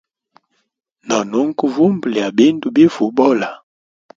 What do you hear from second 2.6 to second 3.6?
bifa ubola.